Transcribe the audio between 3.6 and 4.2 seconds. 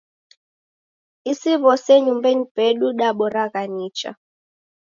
nicha.